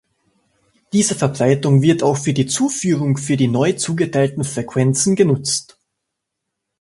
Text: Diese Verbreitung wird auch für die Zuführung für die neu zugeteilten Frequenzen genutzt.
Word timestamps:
Diese 0.93 1.13
Verbreitung 1.13 1.83
wird 1.83 2.01
auch 2.01 2.17
für 2.17 2.33
die 2.33 2.47
Zuführung 2.47 3.17
für 3.17 3.37
die 3.37 3.47
neu 3.47 3.73
zugeteilten 3.73 4.43
Frequenzen 4.43 5.15
genutzt. 5.15 5.77